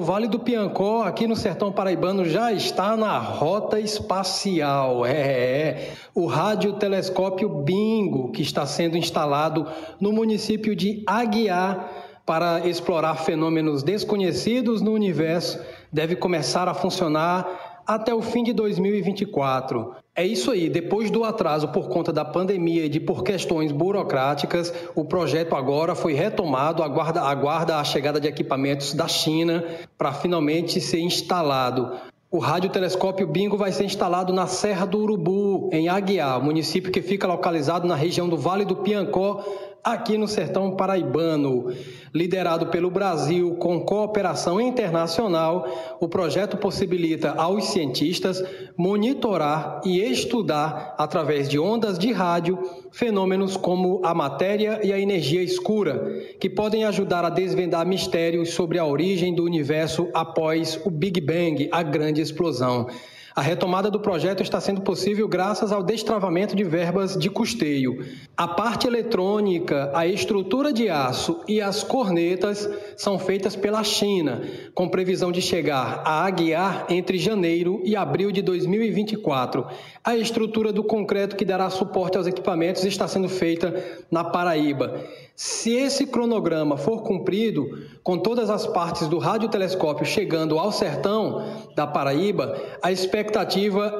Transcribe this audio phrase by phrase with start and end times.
[0.00, 5.04] O Vale do Piancó, aqui no sertão paraibano, já está na rota espacial.
[5.04, 9.66] É, é, o radiotelescópio Bingo, que está sendo instalado
[10.00, 11.92] no município de Aguiar
[12.24, 15.60] para explorar fenômenos desconhecidos no universo,
[15.92, 19.94] deve começar a funcionar até o fim de 2024.
[20.14, 24.72] É isso aí, depois do atraso por conta da pandemia e de por questões burocráticas,
[24.94, 29.64] o projeto agora foi retomado, aguarda, aguarda a chegada de equipamentos da China
[29.96, 31.92] para finalmente ser instalado.
[32.30, 37.26] O radiotelescópio Bingo vai ser instalado na Serra do Urubu, em Aguiar, município que fica
[37.26, 39.44] localizado na região do Vale do Piancó,
[39.82, 41.72] aqui no sertão paraibano.
[42.14, 48.42] Liderado pelo Brasil com cooperação internacional, o projeto possibilita aos cientistas
[48.76, 52.58] monitorar e estudar, através de ondas de rádio,
[52.92, 58.78] fenômenos como a matéria e a energia escura, que podem ajudar a desvendar mistérios sobre
[58.78, 62.86] a origem do universo após o Big Bang, a grande explosão.
[63.34, 68.04] A retomada do projeto está sendo possível graças ao destravamento de verbas de custeio.
[68.36, 74.42] A parte eletrônica, a estrutura de aço e as cornetas são feitas pela China,
[74.74, 79.66] com previsão de chegar a Aguiar entre janeiro e abril de 2024.
[80.04, 85.00] A estrutura do concreto que dará suporte aos equipamentos está sendo feita na Paraíba.
[85.34, 87.66] Se esse cronograma for cumprido,
[88.02, 93.21] com todas as partes do radiotelescópio chegando ao sertão da Paraíba, a expectativa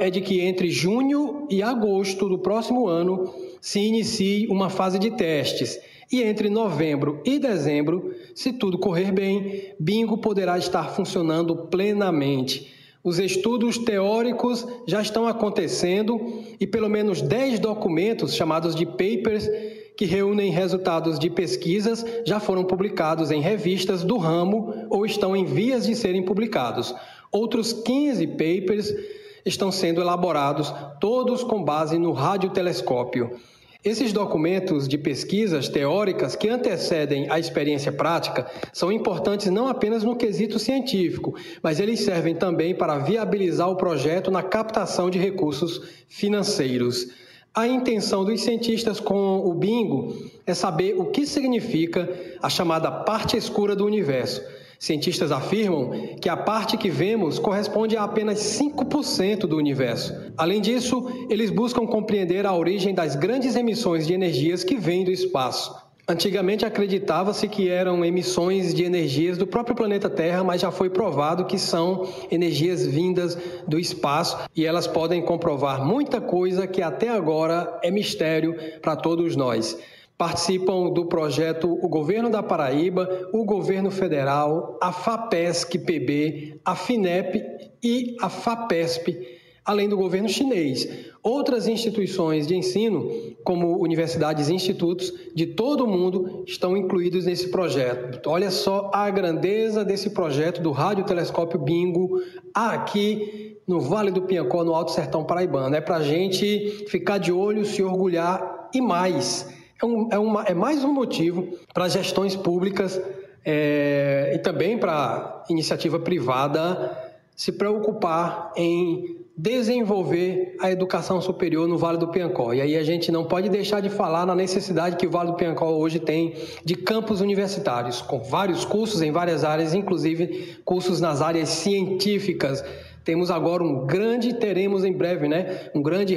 [0.00, 5.10] é de que entre junho e agosto do próximo ano se inicie uma fase de
[5.10, 5.78] testes.
[6.10, 12.70] E entre novembro e dezembro, se tudo correr bem, Bingo poderá estar funcionando plenamente.
[13.04, 19.48] Os estudos teóricos já estão acontecendo e pelo menos 10 documentos, chamados de papers,
[19.96, 25.44] que reúnem resultados de pesquisas já foram publicados em revistas do ramo ou estão em
[25.44, 26.94] vias de serem publicados.
[27.32, 28.94] Outros 15 papers
[29.42, 33.40] estão sendo elaborados, todos com base no radiotelescópio.
[33.82, 40.14] Esses documentos de pesquisas teóricas que antecedem a experiência prática são importantes não apenas no
[40.14, 47.08] quesito científico, mas eles servem também para viabilizar o projeto na captação de recursos financeiros.
[47.54, 50.14] A intenção dos cientistas com o bingo
[50.46, 52.08] é saber o que significa
[52.40, 54.42] a chamada parte escura do universo.
[54.82, 60.12] Cientistas afirmam que a parte que vemos corresponde a apenas 5% do universo.
[60.36, 65.12] Além disso, eles buscam compreender a origem das grandes emissões de energias que vêm do
[65.12, 65.72] espaço.
[66.08, 71.44] Antigamente acreditava-se que eram emissões de energias do próprio planeta Terra, mas já foi provado
[71.44, 73.38] que são energias vindas
[73.68, 79.36] do espaço e elas podem comprovar muita coisa que até agora é mistério para todos
[79.36, 79.78] nós.
[80.16, 87.42] Participam do projeto o governo da Paraíba, o governo federal, a FAPESC PB, a FINEP
[87.82, 90.88] e a FAPESP além do governo chinês.
[91.22, 93.08] Outras instituições de ensino,
[93.44, 98.28] como universidades e institutos de todo o mundo, estão incluídos nesse projeto.
[98.28, 102.20] Olha só a grandeza desse projeto do radiotelescópio Bingo
[102.52, 105.76] aqui no Vale do Piancó, no Alto Sertão Paraibano.
[105.76, 109.61] É para a gente ficar de olho, se orgulhar e mais.
[109.82, 113.00] É, um, é, uma, é mais um motivo para gestões públicas
[113.44, 116.96] é, e também para iniciativa privada
[117.34, 122.52] se preocupar em desenvolver a educação superior no Vale do Piancó.
[122.52, 125.36] E aí a gente não pode deixar de falar na necessidade que o Vale do
[125.36, 126.34] Piancó hoje tem
[126.64, 132.62] de campos universitários, com vários cursos em várias áreas, inclusive cursos nas áreas científicas.
[133.04, 136.16] Temos agora um grande, teremos em breve, né, um grande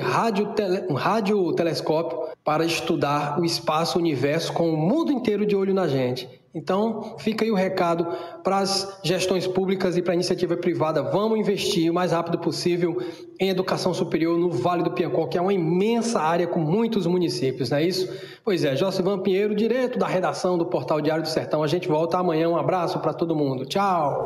[0.89, 5.87] um radiotelescópio para estudar o espaço, o universo, com o mundo inteiro de olho na
[5.87, 6.29] gente.
[6.55, 8.07] Então, fica aí o recado
[8.41, 11.03] para as gestões públicas e para a iniciativa privada.
[11.03, 12.97] Vamos investir o mais rápido possível
[13.37, 17.71] em educação superior no Vale do Piancó, que é uma imensa área com muitos municípios,
[17.71, 18.09] não é isso?
[18.41, 21.61] Pois é, Josivan Pinheiro, direto da redação do Portal Diário do Sertão.
[21.61, 22.47] A gente volta amanhã.
[22.47, 23.65] Um abraço para todo mundo.
[23.65, 24.23] Tchau!